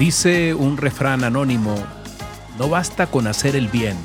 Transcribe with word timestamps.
Dice 0.00 0.54
un 0.54 0.78
refrán 0.78 1.24
anónimo, 1.24 1.74
no 2.58 2.70
basta 2.70 3.08
con 3.08 3.26
hacer 3.26 3.54
el 3.54 3.68
bien, 3.68 3.98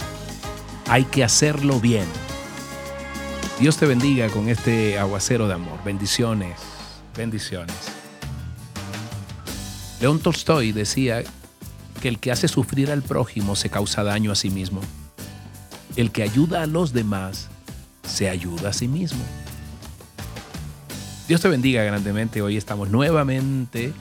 hay 0.90 1.06
que 1.06 1.24
hacerlo 1.24 1.80
bien. 1.80 2.04
Dios 3.62 3.78
te 3.78 3.86
bendiga 3.86 4.28
con 4.28 4.50
este 4.50 5.00
aguacero 5.00 5.48
de 5.48 5.54
amor. 5.54 5.82
Bendiciones, 5.86 6.60
bendiciones. 7.16 7.78
León 10.02 10.20
Tolstoy 10.20 10.74
decía 10.74 11.24
que 12.02 12.10
el 12.10 12.20
que 12.20 12.34
hace 12.34 12.50
sufrir 12.50 12.92
al 12.92 13.02
prójimo 13.02 13.56
se 13.56 13.70
causa 13.70 14.04
daño 14.04 14.34
a 14.34 14.36
sí 14.36 14.50
mismo. 14.50 14.82
El 15.96 16.12
que 16.12 16.24
ayuda 16.24 16.64
a 16.64 16.66
los 16.66 16.92
demás 16.92 17.48
se 18.06 18.30
ayuda 18.30 18.72
a 18.72 18.74
sí 18.74 18.90
mismo. 18.90 19.24
Dios 21.30 21.40
te 21.40 21.48
bendiga 21.48 21.86
grandemente. 21.86 22.42
Hoy 22.42 22.58
estamos 22.58 22.90
nuevamente 22.90 23.94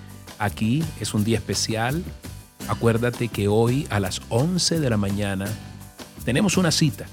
aquí. 0.45 0.83
Es 1.01 1.15
un 1.15 1.25
día 1.25 1.39
especial. 1.39 2.03
Acuérdate 2.69 3.29
que 3.29 3.49
hoy 3.49 3.87
a 3.91 4.01
las 4.01 4.23
11 4.29 4.81
de 4.81 4.91
la 4.91 4.97
mañana 4.97 5.47
tenemos 6.25 6.57
una 6.57 6.71
cita 6.71 7.07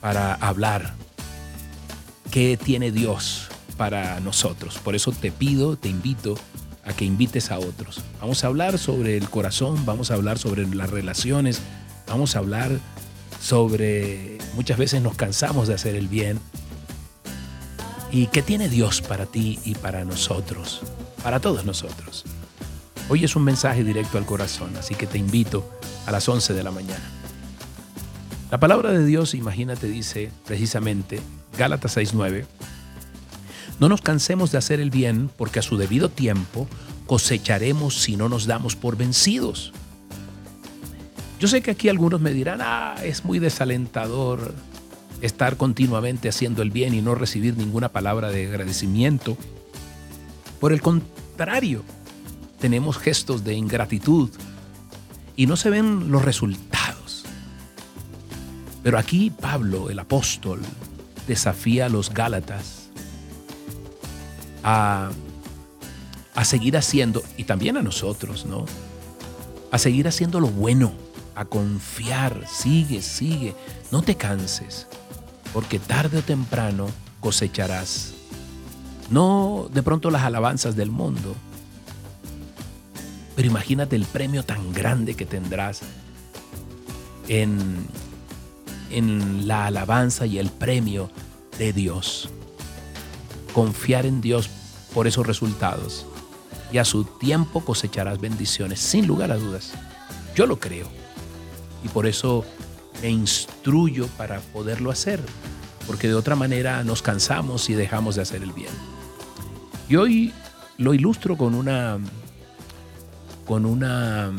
para 0.00 0.34
hablar 0.34 0.94
qué 2.30 2.58
tiene 2.62 2.90
Dios 2.90 3.48
para 3.76 4.20
nosotros. 4.20 4.78
Por 4.78 4.94
eso 4.94 5.12
te 5.12 5.32
pido, 5.32 5.76
te 5.76 5.88
invito 5.88 6.34
a 6.84 6.92
que 6.92 7.04
invites 7.04 7.50
a 7.50 7.58
otros. 7.58 8.02
Vamos 8.20 8.44
a 8.44 8.48
hablar 8.48 8.78
sobre 8.78 9.16
el 9.16 9.30
corazón, 9.30 9.86
vamos 9.86 10.10
a 10.10 10.14
hablar 10.14 10.38
sobre 10.38 10.66
las 10.66 10.90
relaciones, 10.90 11.60
vamos 12.06 12.36
a 12.36 12.40
hablar 12.40 12.78
sobre 13.40 14.38
muchas 14.54 14.78
veces 14.78 15.02
nos 15.02 15.16
cansamos 15.16 15.68
de 15.68 15.74
hacer 15.74 15.94
el 15.94 16.08
bien. 16.08 16.38
¿Y 18.10 18.26
qué 18.28 18.42
tiene 18.42 18.68
Dios 18.68 19.00
para 19.00 19.26
ti 19.26 19.58
y 19.64 19.74
para 19.74 20.04
nosotros? 20.04 20.82
Para 21.24 21.40
todos 21.40 21.64
nosotros. 21.64 22.26
Hoy 23.08 23.24
es 23.24 23.34
un 23.34 23.44
mensaje 23.44 23.82
directo 23.82 24.18
al 24.18 24.26
corazón, 24.26 24.76
así 24.76 24.94
que 24.94 25.06
te 25.06 25.16
invito 25.16 25.66
a 26.04 26.12
las 26.12 26.28
11 26.28 26.52
de 26.52 26.62
la 26.62 26.70
mañana. 26.70 27.02
La 28.50 28.60
palabra 28.60 28.92
de 28.92 29.06
Dios, 29.06 29.32
imagínate, 29.32 29.86
dice 29.88 30.30
precisamente, 30.44 31.20
Gálatas 31.56 31.96
6.9, 31.96 32.44
no 33.80 33.88
nos 33.88 34.02
cansemos 34.02 34.52
de 34.52 34.58
hacer 34.58 34.80
el 34.80 34.90
bien, 34.90 35.30
porque 35.34 35.60
a 35.60 35.62
su 35.62 35.78
debido 35.78 36.10
tiempo 36.10 36.68
cosecharemos 37.06 38.02
si 38.02 38.16
no 38.16 38.28
nos 38.28 38.44
damos 38.44 38.76
por 38.76 38.98
vencidos. 38.98 39.72
Yo 41.40 41.48
sé 41.48 41.62
que 41.62 41.70
aquí 41.70 41.88
algunos 41.88 42.20
me 42.20 42.34
dirán, 42.34 42.60
ah, 42.62 42.96
es 43.02 43.24
muy 43.24 43.38
desalentador 43.38 44.54
estar 45.22 45.56
continuamente 45.56 46.28
haciendo 46.28 46.60
el 46.60 46.70
bien 46.70 46.92
y 46.92 47.00
no 47.00 47.14
recibir 47.14 47.56
ninguna 47.56 47.88
palabra 47.88 48.28
de 48.30 48.46
agradecimiento. 48.46 49.38
Por 50.64 50.72
el 50.72 50.80
contrario, 50.80 51.82
tenemos 52.58 52.96
gestos 52.96 53.44
de 53.44 53.52
ingratitud 53.52 54.30
y 55.36 55.46
no 55.46 55.56
se 55.56 55.68
ven 55.68 56.10
los 56.10 56.24
resultados. 56.24 57.26
Pero 58.82 58.96
aquí 58.96 59.28
Pablo, 59.28 59.90
el 59.90 59.98
apóstol, 59.98 60.62
desafía 61.26 61.84
a 61.84 61.88
los 61.90 62.14
Gálatas 62.14 62.88
a, 64.62 65.10
seguir 66.44 66.78
haciendo, 66.78 67.22
y 67.36 67.44
también 67.44 67.76
a 67.76 67.82
nosotros, 67.82 68.46
¿no? 68.46 68.64
A 69.70 69.76
seguir 69.76 70.08
haciendo 70.08 70.40
lo 70.40 70.48
bueno, 70.48 70.94
a 71.34 71.44
confiar, 71.44 72.46
sigue, 72.48 73.02
sigue, 73.02 73.54
no 73.92 74.00
te 74.00 74.14
canses, 74.14 74.86
porque 75.52 75.78
tarde 75.78 76.20
o 76.20 76.22
temprano 76.22 76.86
cosecharás. 77.20 78.14
No 79.10 79.68
de 79.72 79.82
pronto 79.82 80.10
las 80.10 80.22
alabanzas 80.22 80.76
del 80.76 80.90
mundo, 80.90 81.34
pero 83.36 83.48
imagínate 83.48 83.96
el 83.96 84.04
premio 84.04 84.44
tan 84.44 84.72
grande 84.72 85.14
que 85.14 85.26
tendrás 85.26 85.82
en, 87.28 87.86
en 88.90 89.48
la 89.48 89.66
alabanza 89.66 90.26
y 90.26 90.38
el 90.38 90.50
premio 90.50 91.10
de 91.58 91.72
Dios 91.72 92.28
confiar 93.54 94.04
en 94.04 94.20
Dios 94.20 94.50
por 94.92 95.06
esos 95.06 95.26
resultados. 95.26 96.06
Y 96.72 96.78
a 96.78 96.84
su 96.84 97.04
tiempo 97.04 97.64
cosecharás 97.64 98.20
bendiciones, 98.20 98.80
sin 98.80 99.06
lugar 99.06 99.30
a 99.30 99.36
dudas. 99.36 99.72
Yo 100.34 100.46
lo 100.46 100.58
creo. 100.58 100.88
Y 101.84 101.88
por 101.88 102.06
eso 102.06 102.44
me 103.00 103.10
instruyo 103.10 104.08
para 104.18 104.40
poderlo 104.40 104.90
hacer. 104.90 105.20
Porque 105.86 106.08
de 106.08 106.14
otra 106.14 106.34
manera 106.34 106.82
nos 106.82 107.00
cansamos 107.00 107.70
y 107.70 107.74
dejamos 107.74 108.16
de 108.16 108.22
hacer 108.22 108.42
el 108.42 108.52
bien. 108.52 108.72
Y 109.88 109.96
hoy 109.96 110.32
lo 110.78 110.94
ilustro 110.94 111.36
con 111.36 111.54
una 111.54 111.98
con 113.46 113.66
una 113.66 114.32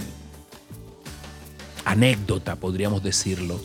anécdota, 1.85 2.55
podríamos 2.55 3.03
decirlo, 3.03 3.61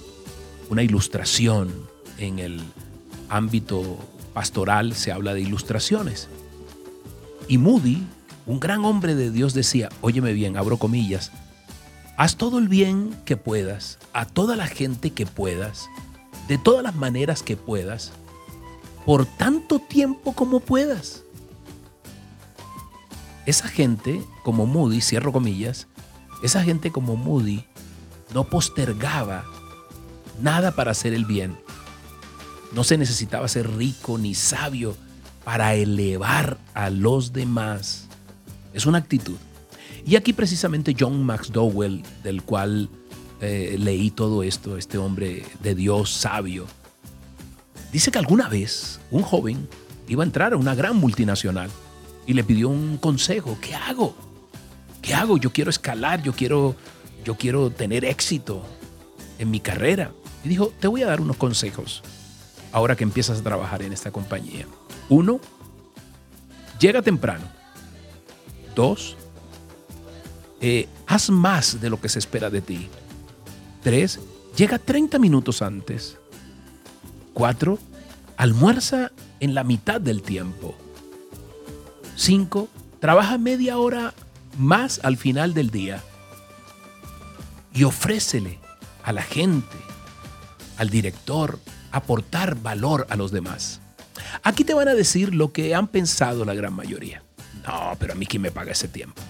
una 0.69 0.83
ilustración 0.83 1.89
en 2.19 2.39
el 2.39 2.61
ámbito 3.31 3.99
pastoral 4.35 4.95
se 4.95 5.13
habla 5.13 5.35
de 5.35 5.41
ilustraciones. 5.41 6.29
Y 7.49 7.59
Moody, 7.59 8.07
un 8.47 8.61
gran 8.61 8.85
hombre 8.85 9.15
de 9.15 9.31
Dios, 9.31 9.55
decía, 9.55 9.89
óyeme 10.03 10.33
bien, 10.33 10.57
abro 10.57 10.77
comillas, 10.77 11.33
haz 12.17 12.37
todo 12.37 12.59
el 12.59 12.69
bien 12.69 13.17
que 13.25 13.37
puedas, 13.37 13.99
a 14.12 14.27
toda 14.27 14.57
la 14.57 14.67
gente 14.67 15.11
que 15.11 15.27
puedas, 15.27 15.89
de 16.47 16.59
todas 16.59 16.83
las 16.83 16.95
maneras 16.95 17.43
que 17.43 17.57
puedas, 17.57 18.12
por 19.07 19.25
tanto 19.25 19.79
tiempo 19.79 20.35
como 20.35 20.61
puedas. 20.61 21.23
Esa 23.47 23.69
gente, 23.69 24.23
como 24.45 24.67
Moody, 24.67 25.01
cierro 25.01 25.33
comillas, 25.33 25.87
esa 26.43 26.62
gente 26.62 26.91
como 26.91 27.17
Moody 27.17 27.65
no 28.34 28.45
postergaba 28.45 29.45
nada 30.41 30.73
para 30.73 30.93
hacer 30.93 31.12
el 31.12 31.25
bien, 31.25 31.56
no 32.73 32.84
se 32.84 32.97
necesitaba 32.97 33.49
ser 33.49 33.71
rico 33.77 34.19
ni 34.19 34.34
sabio 34.34 34.97
para 35.45 35.75
elevar 35.75 36.59
a 36.75 36.91
los 36.91 37.33
demás. 37.33 38.06
Es 38.73 38.87
una 38.87 38.99
actitud. 38.99 39.37
Y 40.06 40.17
aquí 40.17 40.33
precisamente 40.33 40.95
John 40.99 41.25
McDowell, 41.25 42.03
del 42.23 42.43
cual 42.43 42.89
eh, 43.41 43.77
leí 43.79 44.11
todo 44.11 44.43
esto, 44.43 44.77
este 44.77 44.99
hombre 44.99 45.45
de 45.62 45.75
Dios 45.75 46.11
sabio, 46.11 46.67
dice 47.93 48.11
que 48.11 48.19
alguna 48.19 48.49
vez 48.49 49.00
un 49.11 49.23
joven 49.23 49.69
iba 50.09 50.23
a 50.23 50.27
entrar 50.27 50.53
a 50.53 50.56
una 50.56 50.75
gran 50.75 50.97
multinacional 50.97 51.71
y 52.31 52.33
le 52.33 52.45
pidió 52.45 52.69
un 52.69 52.97
consejo. 52.97 53.59
¿Qué 53.61 53.75
hago? 53.75 54.15
¿Qué 55.03 55.15
hago? 55.15 55.37
Yo 55.37 55.53
quiero 55.53 55.69
escalar, 55.69 56.23
yo 56.23 56.33
quiero, 56.33 56.77
yo 57.25 57.35
quiero 57.35 57.71
tener 57.71 58.05
éxito 58.05 58.63
en 59.41 59.51
mi 59.51 59.59
carrera. 59.59 60.13
Y 60.45 60.49
dijo, 60.49 60.73
te 60.79 60.87
voy 60.87 61.03
a 61.03 61.09
dar 61.09 61.21
unos 61.21 61.37
consejos 61.37 62.05
ahora 62.71 62.95
que 62.95 63.03
empiezas 63.03 63.41
a 63.41 63.43
trabajar 63.43 63.83
en 63.83 63.93
esta 63.93 64.13
compañía. 64.13 64.65
Uno, 65.09 65.41
llega 66.79 67.03
temprano. 67.03 67.47
Dos, 68.77 69.17
eh, 70.61 70.87
haz 71.09 71.31
más 71.31 71.81
de 71.81 71.91
lo 71.91 72.01
que 72.01 72.09
se 72.09 72.21
espera 72.21 72.49
de 72.49 72.61
ti. 72.61 72.89
Tres, 73.83 74.21
llega 74.57 74.79
30 74.79 75.19
minutos 75.19 75.62
antes. 75.62 76.17
Cuatro, 77.35 77.81
almuerza 78.37 79.11
en 79.41 79.53
la 79.53 79.65
mitad 79.65 80.01
del 80.01 80.23
tiempo. 80.23 80.77
Cinco, 82.20 82.69
trabaja 83.00 83.38
media 83.38 83.78
hora 83.78 84.12
más 84.58 85.00
al 85.02 85.17
final 85.17 85.55
del 85.55 85.70
día. 85.70 86.02
Y 87.72 87.84
ofrécele 87.84 88.58
a 89.02 89.14
la 89.14 89.22
gente, 89.22 89.78
al 90.76 90.90
director, 90.90 91.58
aportar 91.90 92.61
valor 92.61 93.06
a 93.08 93.17
los 93.17 93.31
demás. 93.31 93.81
Aquí 94.43 94.64
te 94.64 94.75
van 94.75 94.88
a 94.88 94.94
decir 94.94 95.34
lo 95.34 95.50
que 95.55 95.75
han 95.75 95.88
pensado 95.88 96.44
la 96.44 96.52
gran 96.52 96.75
mayoría. 96.75 97.22
No, 97.67 97.96
pero 97.99 98.12
a 98.12 98.17
mí 98.17 98.26
quién 98.26 98.43
me 98.43 98.50
paga 98.50 98.73
ese 98.73 98.88
tiempo. 98.88 99.23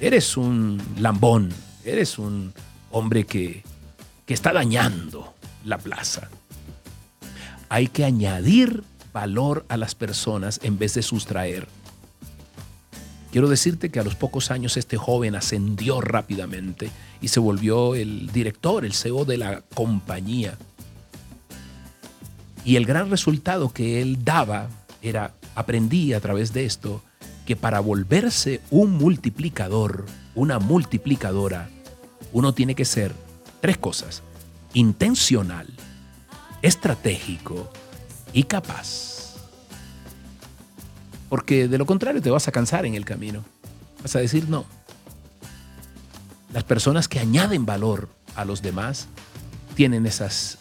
Eres 0.00 0.38
un 0.38 0.82
lambón, 0.98 1.52
eres 1.84 2.18
un 2.18 2.54
hombre 2.90 3.26
que, 3.26 3.62
que 4.24 4.32
está 4.32 4.54
dañando 4.54 5.34
la 5.66 5.76
plaza. 5.76 6.30
Hay 7.68 7.88
que 7.88 8.06
añadir 8.06 8.84
valor 9.12 9.64
a 9.68 9.76
las 9.76 9.94
personas 9.94 10.60
en 10.62 10.78
vez 10.78 10.94
de 10.94 11.02
sustraer. 11.02 11.66
Quiero 13.30 13.48
decirte 13.48 13.90
que 13.90 14.00
a 14.00 14.04
los 14.04 14.14
pocos 14.14 14.50
años 14.50 14.76
este 14.76 14.96
joven 14.96 15.34
ascendió 15.34 16.00
rápidamente 16.00 16.90
y 17.20 17.28
se 17.28 17.40
volvió 17.40 17.94
el 17.94 18.32
director, 18.32 18.84
el 18.84 18.94
CEO 18.94 19.24
de 19.24 19.36
la 19.36 19.62
compañía. 19.74 20.56
Y 22.64 22.76
el 22.76 22.86
gran 22.86 23.10
resultado 23.10 23.70
que 23.70 24.00
él 24.00 24.24
daba 24.24 24.68
era, 25.02 25.34
aprendí 25.54 26.14
a 26.14 26.20
través 26.20 26.52
de 26.52 26.64
esto, 26.64 27.02
que 27.46 27.54
para 27.54 27.80
volverse 27.80 28.60
un 28.70 28.92
multiplicador, 28.92 30.06
una 30.34 30.58
multiplicadora, 30.58 31.68
uno 32.32 32.52
tiene 32.54 32.74
que 32.74 32.84
ser 32.84 33.12
tres 33.60 33.78
cosas. 33.78 34.22
Intencional, 34.74 35.66
estratégico 36.62 37.70
y 38.32 38.44
capaz. 38.44 39.36
Porque 41.28 41.68
de 41.68 41.78
lo 41.78 41.86
contrario 41.86 42.22
te 42.22 42.30
vas 42.30 42.48
a 42.48 42.52
cansar 42.52 42.86
en 42.86 42.94
el 42.94 43.04
camino. 43.04 43.44
Vas 44.02 44.16
a 44.16 44.20
decir, 44.20 44.48
no, 44.48 44.64
Las 46.52 46.64
personas 46.64 47.08
que 47.08 47.18
añaden 47.18 47.66
valor 47.66 48.08
a 48.34 48.44
los 48.46 48.62
demás 48.62 49.08
tienen 49.74 50.06
esas 50.06 50.58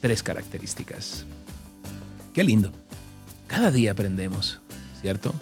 tres 0.00 0.22
características. 0.22 1.24
Qué 2.34 2.44
lindo. 2.44 2.72
Cada 3.46 3.70
día 3.70 3.92
aprendemos, 3.92 4.60
¿cierto? 5.00 5.34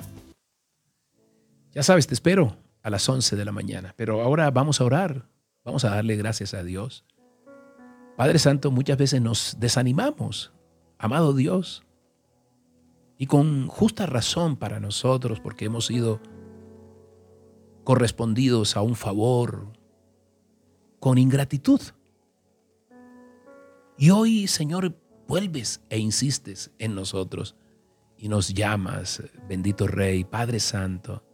Ya 1.75 1.83
sabes, 1.83 2.07
te 2.07 2.15
espero 2.15 2.57
a 2.83 2.91
las 2.91 3.09
11 3.09 3.37
de 3.37 3.45
la 3.45 3.53
mañana, 3.53 3.95
pero 3.97 4.23
ahora 4.23 4.51
vamos 4.51 4.81
a 4.81 4.85
orar, 4.85 5.29
vamos 5.65 5.85
a 5.85 5.91
darle 5.91 6.17
gracias 6.17 6.55
a 6.55 6.63
Dios. 6.63 7.05
Padre 8.17 8.39
Santo, 8.39 8.71
muchas 8.71 8.97
veces 8.97 9.21
nos 9.21 9.57
desanimamos, 9.61 10.53
amado 10.99 11.33
Dios, 11.33 11.85
y 13.17 13.27
con 13.27 13.67
justa 13.67 14.07
razón 14.07 14.57
para 14.57 14.79
nosotros, 14.81 15.41
porque 15.41 15.65
hemos 15.65 15.87
sido 15.87 16.21
correspondidos 17.85 18.77
a 18.77 18.83
un 18.83 18.95
favor 18.95 19.73
con 21.01 21.19
ingratitud. 21.19 21.81
Y 23.97 24.11
hoy, 24.11 24.47
Señor, 24.47 24.95
vuelves 25.27 25.81
e 25.91 25.99
insistes 25.99 26.71
en 26.79 26.95
nosotros 26.95 27.57
y 28.17 28.29
nos 28.29 28.55
llamas, 28.55 29.23
bendito 29.49 29.87
Rey, 29.87 30.25
Padre 30.25 30.61
Santo, 30.61 31.25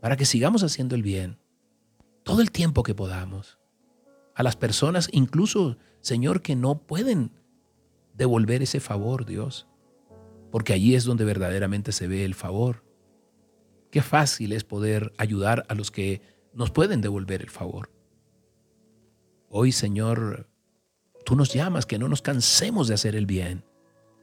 para 0.00 0.16
que 0.16 0.24
sigamos 0.24 0.62
haciendo 0.62 0.94
el 0.94 1.02
bien 1.02 1.38
todo 2.24 2.40
el 2.40 2.50
tiempo 2.50 2.82
que 2.82 2.94
podamos. 2.94 3.58
A 4.34 4.42
las 4.42 4.56
personas, 4.56 5.08
incluso, 5.12 5.76
Señor, 6.00 6.42
que 6.42 6.56
no 6.56 6.78
pueden 6.78 7.30
devolver 8.14 8.62
ese 8.62 8.80
favor, 8.80 9.26
Dios, 9.26 9.66
porque 10.50 10.72
allí 10.72 10.94
es 10.94 11.04
donde 11.04 11.24
verdaderamente 11.24 11.92
se 11.92 12.08
ve 12.08 12.24
el 12.24 12.34
favor. 12.34 12.84
Qué 13.90 14.02
fácil 14.02 14.52
es 14.52 14.64
poder 14.64 15.12
ayudar 15.18 15.66
a 15.68 15.74
los 15.74 15.90
que 15.90 16.22
nos 16.52 16.70
pueden 16.70 17.00
devolver 17.00 17.42
el 17.42 17.50
favor. 17.50 17.90
Hoy, 19.48 19.70
Señor, 19.70 20.48
Tú 21.24 21.36
nos 21.36 21.52
llamas 21.54 21.86
que 21.86 21.98
no 21.98 22.08
nos 22.08 22.20
cansemos 22.20 22.86
de 22.86 22.94
hacer 22.94 23.16
el 23.16 23.24
bien, 23.24 23.64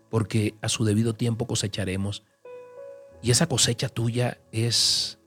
porque 0.10 0.56
a 0.62 0.70
su 0.70 0.86
debido 0.86 1.14
tiempo 1.14 1.48
cosecharemos. 1.48 2.24
Y 3.24 3.32
esa 3.32 3.48
cosecha 3.48 3.90
tuya 3.90 4.40
es 4.52 5.20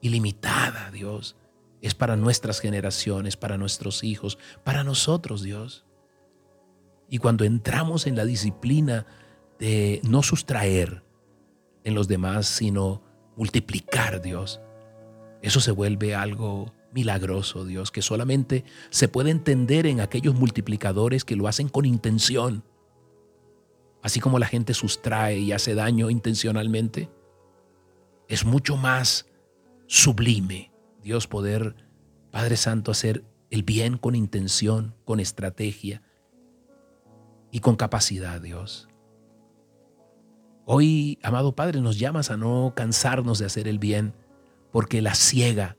ilimitada, 0.00 0.90
Dios. 0.92 1.36
Es 1.80 1.94
para 1.94 2.16
nuestras 2.16 2.60
generaciones, 2.60 3.36
para 3.36 3.58
nuestros 3.58 4.04
hijos, 4.04 4.38
para 4.62 4.84
nosotros, 4.84 5.42
Dios. 5.42 5.84
Y 7.12 7.18
cuando 7.18 7.44
entramos 7.44 8.06
en 8.06 8.16
la 8.16 8.24
disciplina 8.24 9.04
de 9.58 10.00
no 10.02 10.22
sustraer 10.22 11.04
en 11.84 11.94
los 11.94 12.08
demás, 12.08 12.46
sino 12.46 13.02
multiplicar, 13.36 14.22
Dios, 14.22 14.62
eso 15.42 15.60
se 15.60 15.72
vuelve 15.72 16.14
algo 16.14 16.72
milagroso, 16.90 17.66
Dios, 17.66 17.90
que 17.90 18.00
solamente 18.00 18.64
se 18.88 19.08
puede 19.08 19.28
entender 19.28 19.86
en 19.86 20.00
aquellos 20.00 20.34
multiplicadores 20.34 21.26
que 21.26 21.36
lo 21.36 21.48
hacen 21.48 21.68
con 21.68 21.84
intención. 21.84 22.64
Así 24.02 24.18
como 24.18 24.38
la 24.38 24.46
gente 24.46 24.72
sustrae 24.72 25.38
y 25.38 25.52
hace 25.52 25.74
daño 25.74 26.08
intencionalmente, 26.08 27.10
es 28.26 28.46
mucho 28.46 28.78
más 28.78 29.26
sublime, 29.86 30.72
Dios, 31.02 31.26
poder, 31.26 31.76
Padre 32.30 32.56
Santo, 32.56 32.90
hacer 32.90 33.22
el 33.50 33.64
bien 33.64 33.98
con 33.98 34.14
intención, 34.14 34.94
con 35.04 35.20
estrategia 35.20 36.00
y 37.52 37.60
con 37.60 37.76
capacidad, 37.76 38.40
Dios. 38.40 38.88
Hoy, 40.64 41.20
amado 41.22 41.54
Padre, 41.54 41.80
nos 41.80 42.00
llamas 42.00 42.32
a 42.32 42.36
no 42.36 42.72
cansarnos 42.74 43.38
de 43.38 43.46
hacer 43.46 43.68
el 43.68 43.78
bien, 43.78 44.14
porque 44.72 45.02
la 45.02 45.14
ciega 45.14 45.76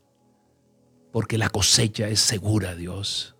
porque 1.13 1.37
la 1.37 1.49
cosecha 1.49 2.09
es 2.09 2.19
segura, 2.19 2.75
Dios. 2.75 3.35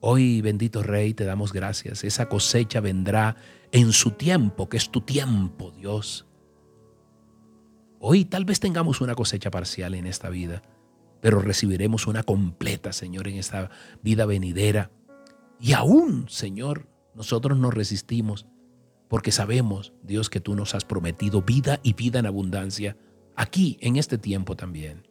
Hoy, 0.00 0.40
bendito 0.42 0.82
Rey, 0.82 1.14
te 1.14 1.24
damos 1.24 1.52
gracias. 1.52 2.02
Esa 2.02 2.28
cosecha 2.28 2.80
vendrá 2.80 3.36
en 3.70 3.92
su 3.92 4.10
tiempo, 4.10 4.68
que 4.68 4.76
es 4.76 4.90
tu 4.90 5.02
tiempo, 5.02 5.70
Dios. 5.70 6.26
Hoy 8.00 8.24
tal 8.24 8.44
vez 8.44 8.58
tengamos 8.58 9.00
una 9.00 9.14
cosecha 9.14 9.52
parcial 9.52 9.94
en 9.94 10.06
esta 10.06 10.30
vida, 10.30 10.62
pero 11.20 11.40
recibiremos 11.40 12.08
una 12.08 12.24
completa, 12.24 12.92
Señor, 12.92 13.28
en 13.28 13.36
esta 13.36 13.70
vida 14.02 14.26
venidera. 14.26 14.90
Y 15.60 15.74
aún, 15.74 16.26
Señor, 16.28 16.88
nosotros 17.14 17.58
nos 17.58 17.74
resistimos 17.74 18.46
porque 19.08 19.32
sabemos, 19.32 19.92
Dios, 20.02 20.30
que 20.30 20.40
tú 20.40 20.54
nos 20.54 20.74
has 20.74 20.84
prometido 20.84 21.42
vida 21.42 21.80
y 21.82 21.94
vida 21.94 22.20
en 22.20 22.26
abundancia 22.26 22.96
aquí, 23.34 23.76
en 23.80 23.96
este 23.96 24.18
tiempo 24.18 24.56
también. 24.56 25.08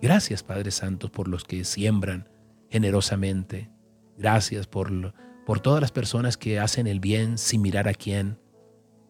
Gracias, 0.00 0.42
Padre 0.42 0.72
Santo, 0.72 1.10
por 1.10 1.28
los 1.28 1.44
que 1.44 1.64
siembran 1.64 2.28
generosamente. 2.68 3.70
Gracias 4.18 4.66
por, 4.66 5.14
por 5.46 5.60
todas 5.60 5.80
las 5.80 5.92
personas 5.92 6.36
que 6.36 6.58
hacen 6.58 6.88
el 6.88 6.98
bien 6.98 7.38
sin 7.38 7.62
mirar 7.62 7.86
a 7.86 7.94
quién. 7.94 8.40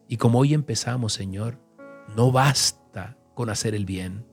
Y 0.07 0.19
como 0.19 0.41
hoy 0.41 0.53
empezamos, 0.53 1.15
Señor, 1.15 1.59
no 2.15 2.31
basta 2.31 3.17
con 3.35 3.49
hacer 3.49 3.75
el 3.75 3.87
bien. 3.87 4.27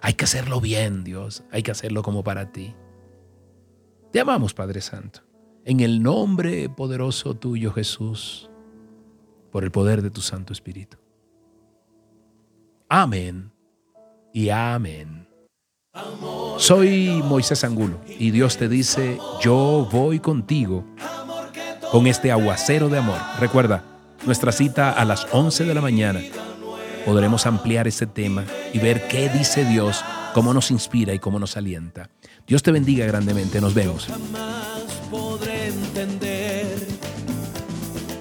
Hay 0.00 0.14
que 0.14 0.24
hacerlo 0.24 0.60
bien, 0.60 1.04
Dios. 1.04 1.44
Hay 1.52 1.62
que 1.62 1.70
hacerlo 1.70 2.02
como 2.02 2.24
para 2.24 2.50
ti. 2.50 2.74
Te 4.12 4.18
amamos, 4.18 4.54
Padre 4.54 4.80
Santo. 4.80 5.20
En 5.64 5.80
el 5.80 6.02
nombre 6.02 6.68
poderoso 6.68 7.34
tuyo, 7.34 7.72
Jesús, 7.72 8.50
por 9.52 9.62
el 9.62 9.70
poder 9.70 10.02
de 10.02 10.10
tu 10.10 10.20
Santo 10.20 10.52
Espíritu. 10.52 10.96
Amén 12.88 13.52
y 14.32 14.48
amén. 14.48 15.28
Soy 16.56 17.22
Moisés 17.24 17.62
Angulo 17.62 18.00
y 18.18 18.32
Dios 18.32 18.56
te 18.56 18.68
dice, 18.68 19.18
yo 19.40 19.88
voy 19.92 20.18
contigo 20.18 20.84
con 21.92 22.06
este 22.08 22.32
aguacero 22.32 22.88
de 22.88 22.98
amor. 22.98 23.18
Recuerda, 23.38 23.84
nuestra 24.26 24.50
cita 24.50 24.90
a 24.90 25.04
las 25.04 25.26
11 25.32 25.64
de 25.64 25.74
la 25.74 25.80
mañana. 25.80 26.20
Podremos 27.06 27.46
ampliar 27.46 27.86
este 27.86 28.06
tema 28.06 28.44
y 28.72 28.78
ver 28.78 29.06
qué 29.08 29.28
dice 29.28 29.64
Dios, 29.64 30.04
cómo 30.34 30.54
nos 30.54 30.70
inspira 30.70 31.14
y 31.14 31.18
cómo 31.18 31.38
nos 31.38 31.56
alienta. 31.56 32.10
Dios 32.46 32.62
te 32.62 32.72
bendiga 32.72 33.06
grandemente. 33.06 33.60
Nos 33.60 33.74
vemos. 33.74 34.08
podré 35.10 35.68
entender 35.68 36.66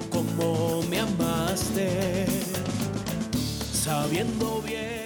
cómo 0.09 0.81
me 0.89 0.99
amaste, 0.99 2.25
sabiendo 3.71 4.61
bien. 4.61 4.98